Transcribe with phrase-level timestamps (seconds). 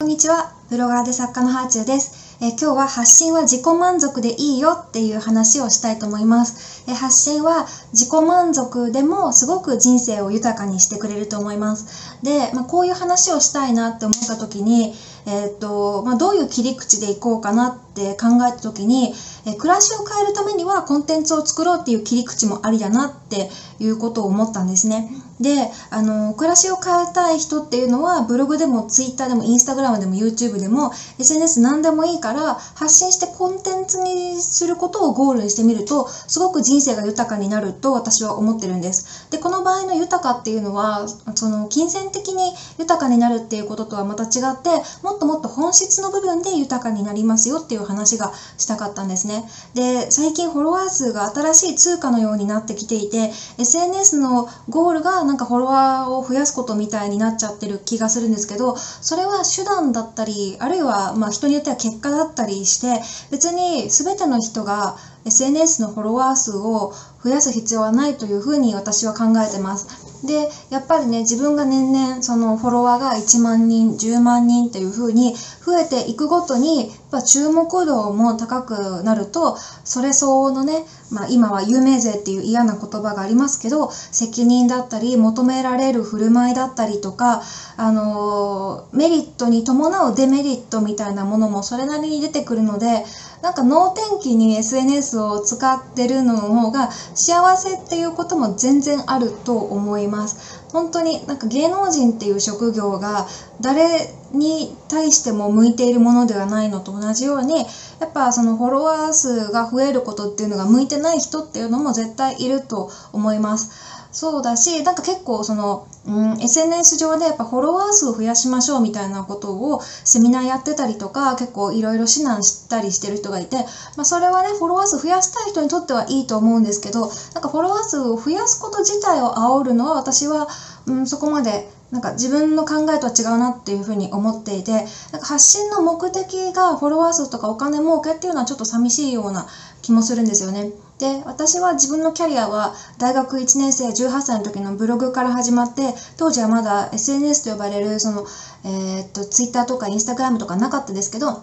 [0.00, 0.52] こんにちは。
[0.70, 2.38] ブロガーで作家のハーチューです。
[2.40, 6.84] え今日は発信は自己満足でいいよっていう話をしたいと思います。
[6.88, 12.16] え発信は自己満足でもすごく人生を豊かにしてくれると思います。
[12.22, 14.94] で、まあ、こういう話をしたいなって思った時に、
[15.26, 19.14] えーっと、まあ、どういう切り口でいこうかなって考えた時に、
[19.46, 25.08] えー暮らしを変えるためにはコンテンツを作ろうっていう切り口もありだなっていうことを思ったんですね。
[25.40, 39.28] で、あの、暮らしを変えたい人っていうのは、ブログでもツイッターでもインスタグラムでも YouTube でも SNS 何でもいいから発信してコンテンツにすることをゴールにしてみると、すごく人生が豊かになると私は思ってるんです。
[39.30, 44.70] で、この場合の豊かっていうのは、その金銭的に豊かになるっていうこととはまた違って、
[45.02, 49.48] もっともっと本質の部分で豊かになりますよっていう話がしたかったんですね。
[49.74, 69.86] で、最近フォロワー数が新しい通貨のようになってきていて、SNS のゴールがなんかフォロワーを増やすことみたいになっちゃってる気がするんですけど、それは手段だったり、あるいはまあ人によっては結果だったりして、別に全ての人が SNS のフォロワー数を増やす必要はないというふうに私は考えてます。
[70.26, 87.42] で、やっぱりね、自分が年々そのフォロワーが1万人、10万人っていうふうに増えていくごとに、やっぱ注目度も高くなると、それ相応のね、まあ今は有名税っていう嫌な言葉がありますけど、責任だったり、求められる振る舞いだったりとか、
[87.76, 93.04] あのーメリットに伴うデメリットみたいなものもそれなりに出てくるので、
[93.42, 100.57] なんか能天気に SNS を使ってるのの方が幸せっていうことも全然あると思います。
[100.72, 103.26] 本当になんか芸能人っていう職業が
[103.60, 107.62] 誰に対しても向いているものではないのと同じようにや
[108.06, 113.68] っぱそのフォロワー数が増えることっていうのが向いてない人っていうのも絶対いると思います。
[114.10, 123.56] そうだし、なんか結構その、うん、SNS 上でやっぱフォロワー数を増やしましょうみたいなことをセミナーやってたりとか、結構いろいろ指南したりしてる人がいて、
[123.96, 130.48] まあそれはね、フォロワー数増やしたい人にとってはいいと思うんですけど、なんかフォロワー数を増やすこと自体を煽るのは私は、
[130.86, 134.72] うん、そこまでなんか自分の考えとは違うなっていうふうに思っていて、
[135.12, 139.46] なんか発信の目的がフォロワー数とかお金儲けっていうのはちょっと寂しいような
[139.80, 140.70] 気もするんですよね。
[140.98, 148.26] で、私は自分のキャリアは大学1年生18歳の時のブログから始まって、当時はまだ SNS と呼ばれるその、
[148.64, 151.42] えーっと、Twitter とか Instagram とかなかったですけど、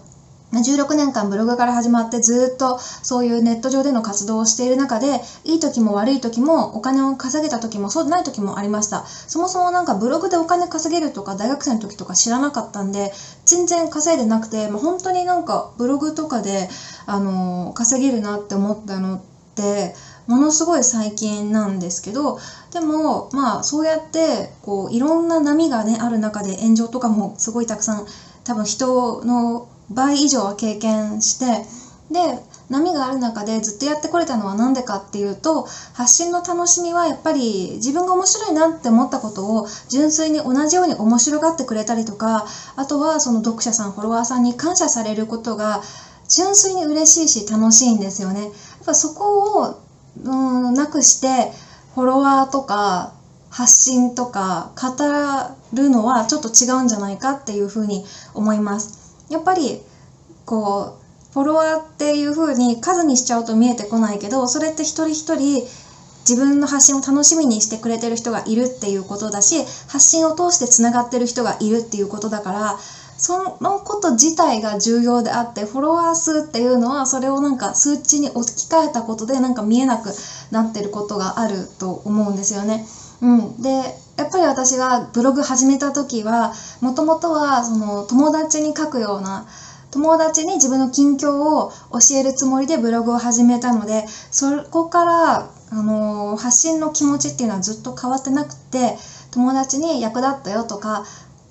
[0.53, 9.05] 16年間ブログから始まってずっとそういうネット上での活動をしている中でいい時も悪い時もお金を稼げた時もそうでない時もありました。
[9.05, 13.11] そもそもなんかブログでお金稼げるとか大学生の時とか知らなかったんで
[13.45, 16.69] 全然稼いでなくて、まあ、本当になんかブログとかで
[17.05, 19.19] あの稼げるなって思ったのっ
[19.55, 19.93] て
[20.27, 22.39] ものすごい最近なんですけど
[22.71, 28.07] でもまあそうやってこういろんな波がねある中で炎上とかもすごいたくさん
[28.43, 31.65] 多分人の倍以上は経験して
[32.11, 32.19] で
[32.69, 35.63] 波がある中でずっとやってこれたのは何でかっていうと
[35.93, 45.81] 発信の楽しみはやっぱり自分が面白いなって思ったことを純粋に同じように面白がってくれたりとかあとはその読者さんフォロワーさんに感謝されることが
[46.27, 48.41] 純粋に嬉しいし楽しいんですよね。
[48.43, 48.51] やっ
[48.85, 49.79] ぱそこを
[50.23, 51.51] うんなくして
[51.93, 53.13] フォロワーとか
[53.49, 54.89] 発信とか語
[55.73, 58.03] るのはちょっと違うんじゃないかっていうふうに
[58.33, 59.04] 思います。
[59.29, 59.81] やっぱり
[60.45, 65.67] こうフォロワーっていう風に数にしちゃうと見えてこないけどそれって一人一人
[66.27, 72.79] 自分の発信を楽しみにしてくれてる人がいるっていうことだし発信を通してつながってる人がいるっていうことだから
[73.17, 80.09] そのこと自体が重要であってフォロワー数っていうのはそれをなんか数値に置き換えたことでなんか見えなく
[80.51, 82.85] なってることがあると思うんですよね。
[83.21, 89.47] うん、でやっぱり私がブログ始めた時はもともとはその友達に書くような
[89.91, 98.95] 友達に自分の近況を教えるつもりでブログを始めたのでそこから、あの発信の気持ちっていうのはずっと変わってなくて
[99.31, 101.05] 友達に役立ったよとか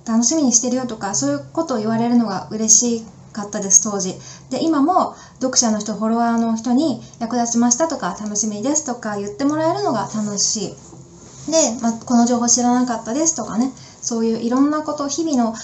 [0.06, 2.68] 楽しみにしてるよとかそういうことを言われるのが嬉
[3.00, 3.02] し
[3.32, 4.14] かったです当時。
[4.50, 10.93] で今も読者の人フォロワーの人に役立ちましたとか楽しみですとか言ってもらえるのが楽しい。
[11.48, 15.54] で、まあ、この情報知らなかったですとかねそういういろんなこと日々の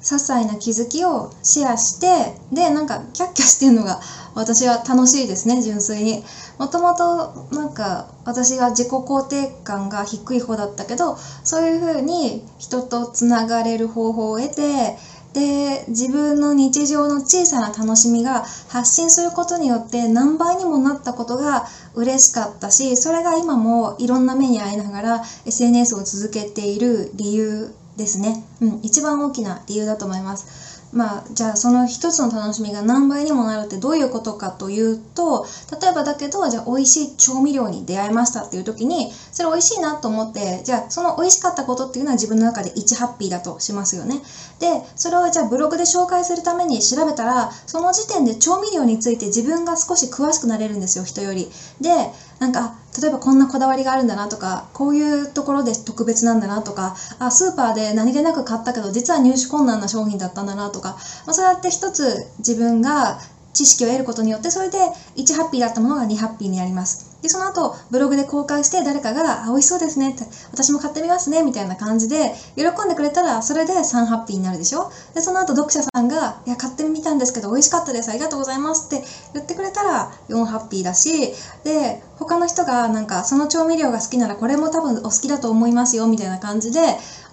[0.00, 4.00] 些細な気づきをシェアしてでなんかキャッキャしてるのが
[4.34, 6.24] 私は楽しいですね純粋に。
[6.58, 14.96] もともとなんか私は自己肯定感が低い方だったけどそういうふうに人とつながれる方法を得て
[15.32, 30.69] で自分の日常の小さな楽しみが発信することによって何倍にもなったことが嬉しかったしそれが今もいろんな目に遭いながら SNS を続けている理由ですね、うん、一番大きな理由だと思います。
[30.92, 35.46] まあ、じゃあその一つの楽しみが何倍にもなるってどういうことかというと
[35.80, 44.20] 例えばだけどじゃあ美味しい調味料に出会いましたっていう時にそれ美味しいなと思ってじゃあその美味しかったことっていうのは自分の中で1ハッピーだとしますよね。
[44.58, 51.48] でそれをじゃあブログで紹介するために調べたらその時点で調味料について自分が少し詳しくなれるんですよ人より。
[51.80, 52.10] で
[52.40, 60.90] なんか例えばこんなこだわりがあるんだなとかこういうところで特別なんだなとかあスーパーで何気なく買ったけど実は入手困難な商品だったんだなとか、
[61.26, 63.18] まあ、そうやって一つ自分が
[63.60, 64.78] 知識を得ることによってそれで
[65.16, 67.10] 1ハッピーだったものが2ハッピーになります。
[67.20, 70.12] で、その後、ブログで公開して誰かが、あ、美味しそうですね。
[70.12, 74.90] って、私も買ってみますね、みたいな感じで、喜んでくれたら、それで3ハッピーになるでしょ？
[75.12, 78.86] で、その後、読者さんが、いや、買ってみたんですけど、美味しかったです、ありがとうございます。
[78.86, 79.04] って
[79.34, 86.80] 言ってくれたら、4ハッピーだし、で、他の人が、なんか、その調味料が好きなら、これも多分お好きだと思いますよ、みたいな感じで、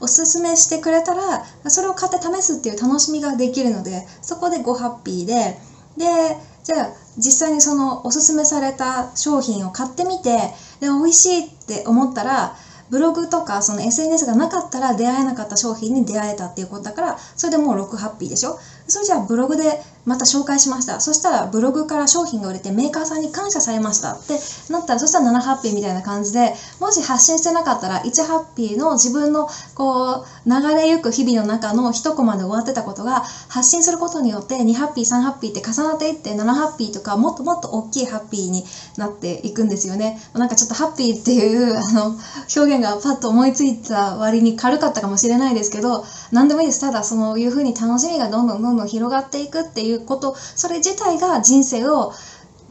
[0.02, 5.58] おすすめしてくれたら、それを買って試すっていう楽しみができるので、そこで5ハッピーで、
[5.98, 10.38] で、じゃあ実際にそのおすすめされた商品を買ってみて
[10.80, 12.56] で美味しいって思ったら
[12.90, 18.60] ブログとかその SNS がなかったら出会えなかった商品に出会えたっていうことだからそれでもう6ハッピーでしょ？
[18.88, 21.02] それじゃあブログでまた紹介しました。
[21.02, 24.40] そしたらブログから商品が売れてメーカーさんに感謝されましたって
[24.72, 38.64] なったらそしたら7ハッピーみたいな感じでもし発信してなかったら1ハッピーの自分のこう流れゆく日々の中の1コマで終わってたことが発信することによって2ハッピー3ハッピーって重なっていって7ハッピーとかもっともっと大きいハッピーに
[38.96, 40.18] なっていくんですよね。
[40.34, 42.16] なんかちょっとハッピーっていうあの
[42.56, 46.80] 表現がパッと思いついた割に軽かったかもしれないですけど何でもいいです。
[46.80, 52.14] ただそういうふうに楽しみがどんどんどんどん広がっていくっていうことそれ自体が人生を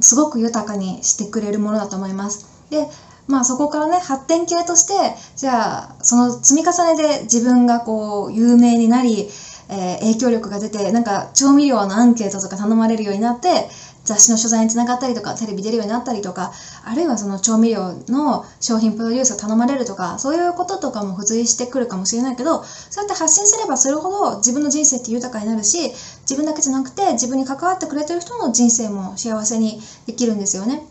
[0.00, 2.46] すごく豊かにしてくれるものだと思います。
[2.70, 2.86] で
[3.26, 4.94] まあそこからね発展系として
[5.36, 9.28] じゃあその積み重ねで自分がこう有名になり、
[9.68, 13.68] えー、影響力が出てなんか調味料のアンケートとか頼まれるようになって
[14.06, 16.52] 雑誌の取材につながったりとかテレビ出るようになったりとか
[16.84, 25.90] あるいはその調味料の商品プロデュースを頼まれるとかそういうこととかも付随してくるかもしれないけどそうやって発信すればするほど自分の人生って豊かになるし
[26.22, 30.86] 自分だけじゃなくて自分に関わってくれてる人の人生も幸せにできるんですよね。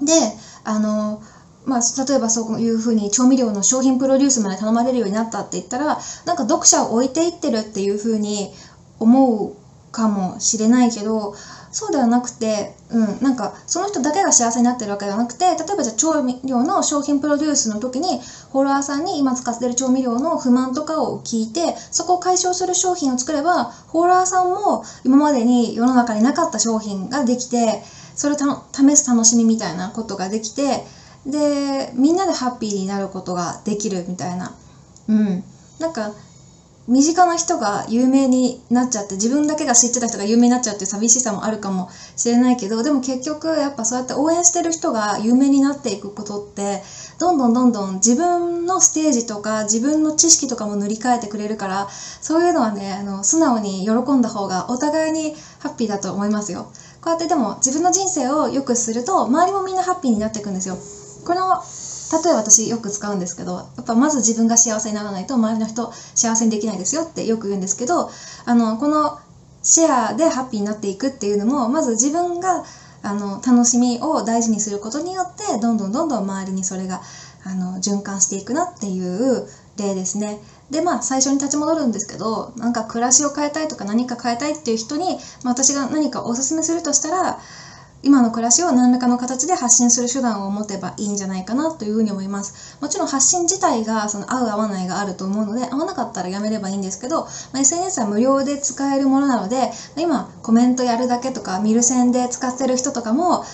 [0.00, 0.12] で
[0.64, 1.22] あの
[1.64, 8.52] まあ、例えばそういうふうに調味料の商品プロデュースまで頼まれるようになったって言ったらなんか読者を置いていってるっていうふうに
[8.98, 9.54] 思う
[9.92, 11.36] かもしれないけど
[11.72, 18.20] そうではなくて、うん、なんかその人だけが幸せになってるわけではなくて例えばじゃあ調味料の商品プロデュースの時に
[18.52, 27.82] フォロワーさんに今使ってる調味料の不満とかを聞いてそこを解消する商品を作ればフォロワーさんも今までに世の中になかった商品ができて
[28.14, 30.84] それを試す楽しみみたいなことができて
[31.24, 34.54] でみんなでハッピーになることができるみたいな。
[35.08, 35.44] うん。
[35.78, 36.12] なんか
[36.88, 46.82] 身近な人が有名になっちゃって自分だけが知ってた人が有名になっちゃうっていう寂しさもあるかもしれないけどでも結局やっぱそうやって応援してる人が有名になっていくことって
[47.20, 56.72] どんどんどんどん自分のステージとか自分の知識とかも塗り替えてくれるからそういうのはねあの素直に喜んだ方がお互いにハッピーだと思いますよ。
[57.00, 60.78] こうやってでも自分の人生を良くすると周りもみんなハッピーになっていくんですよ。
[61.24, 61.62] この
[62.12, 68.10] 例えば私よく使うんですけどやっぱまず自分が幸せにならないと周りの人幸せにできないですよってよく言うんですけど
[68.44, 69.18] あのこの
[69.62, 72.64] シェアでハッピーになっていくっていうのもまず自分が
[73.02, 77.00] あの楽しみを大事にすることによってどんどんどんどん周りにそれが
[77.44, 80.40] あの循環していくなっていう例ですね。
[80.70, 87.38] でまあ最初に立ち戻るんですけどなんか暮らしを変えたいとか何か変えたいっていう人に、まあ、私が何かおすすめするとしたら
[88.02, 92.76] 今の暮らしを何らかの形で発信する手段を持てばいいんじゃないかなというふうに思います。
[92.80, 103.44] もちろん発信自体がその合う合わないがあると思うので、合わなかったらやめればいいんですけど、まあ、SNS は無料で使えるものなので、今コメントやるだけとか見る線で使ってる人とかも、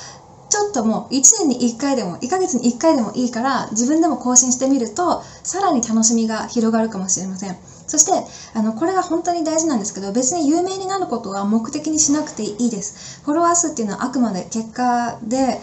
[0.48, 7.58] ちょっともう1年に1回でも1ヶ月に1回でもいいから自分でも更新してみるとさらに楽しみが広がるかもしれません。
[7.88, 8.12] そして
[8.54, 13.22] あのこれが本当に大事なんですけど別に有名になることは目的にしなくていいです。
[13.24, 15.60] フォロワー数っていうのはあくまで結果で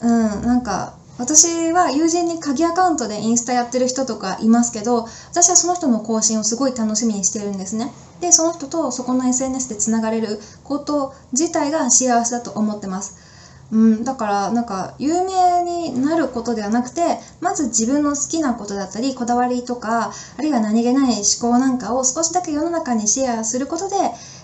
[0.00, 7.90] うんなんか私は友人に鍵アカウントでインスタやってる人とかいますけど私はその人の更新をすごい楽しみにしてるんですね。
[8.20, 13.16] でその人とそこの SNS でつながれること自体が幸せだと思ってます。
[13.72, 23.96] うん、だからなんか有名になることではなくてまず自分の好きなことだったりこだわりとかあるいは何気ない思考なんかを少しだけ世の中にシェアすることで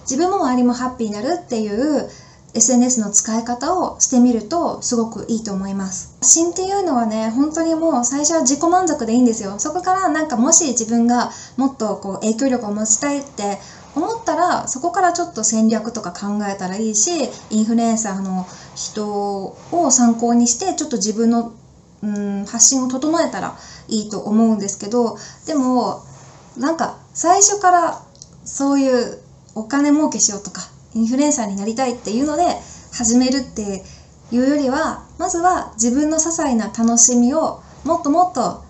[0.03, 2.11] 自分も周りもハッピーになるっていう
[2.55, 6.17] SNS の使い方をしてみるとすごくいいと思います。
[6.21, 9.59] 発信っていうのはね、本当にもう最初は自己満足でいいんですよ。
[9.59, 13.59] そこからなんかもし自分がもっとこう影響力を持ちたいって
[13.95, 17.11] 思ったらそこからちょっと戦略とか考えたらいいし
[17.51, 21.53] インフルエンサーの人を参考にしてちょっと自分の
[22.03, 23.57] うん発信を整えたら
[23.89, 26.03] いいと思うんですけどでも
[26.59, 28.03] なんか最初から
[28.45, 29.19] そういう
[29.55, 30.63] お金儲けしようとか
[30.95, 32.43] インフルエンサーになりたいっていうので
[32.93, 33.83] 始めるって
[34.33, 38.62] いうよりはまずは自分の些細な楽しみをもっともっと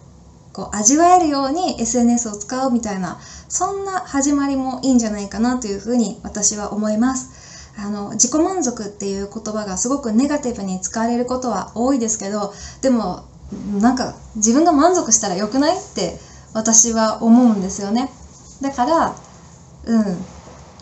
[0.52, 3.18] こう味わえるように SNS を使うみたいな
[3.48, 7.52] そんな始まりもいいんじゃないかなというふうに私は思います。
[7.78, 13.24] あの自己満足っていう言葉がすごくネガティブに使われることは多いですけどでも
[13.80, 16.18] なんか自分が満足したら良くないって
[16.52, 18.10] 私は思うんですよね
[18.60, 19.16] だから
[19.84, 20.04] うん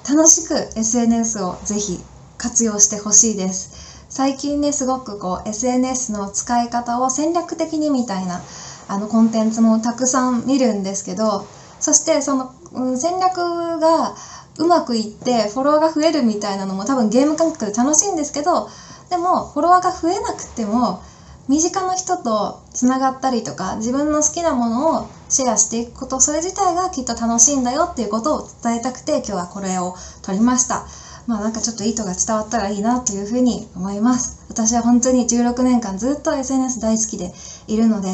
[0.08, 2.00] 楽しく SNS をぜひ
[2.38, 8.40] 活用してほしいです最近ねすごくこう SNS の使い方を戦略的にみたいな
[8.90, 11.46] あのコンテンツもたくさん見るんですけど
[11.78, 14.16] そしてその、うん、戦略が
[14.58, 18.68] うまくいってフォロワーが増えるみたいなのも多分ゲーム感覚で楽しいんですけど
[19.08, 21.02] でもフォロワーが増えなくても
[21.48, 30.86] 身近な人とつながったりとか自分の好きなものをシェアしていくことそれ自体がきっと楽しいんだよっていうことを伝えたくて今日はこれを撮りました。
[31.26, 34.44] まあなんかちょっと意図が伝わったらいいなというふうに思います。
[34.48, 37.32] 私は本当に16年間ずっと SNS 大好きで
[37.68, 38.08] いるので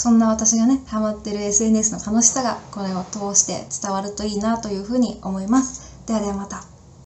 [0.00, 5.94] そんな私がねハマってる SNS の楽しさがこれを通して伝わるといいなというふうに思います。
[6.06, 6.79] ではではまた。